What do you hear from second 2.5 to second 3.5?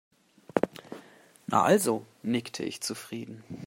ich zufrieden.